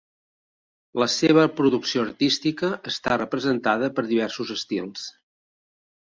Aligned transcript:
La 1.01 1.07
seva 1.15 1.41
producció 1.59 2.05
artística 2.05 2.69
està 2.91 3.17
representada 3.23 3.91
per 3.99 4.05
diversos 4.13 4.55
estils. 4.57 5.05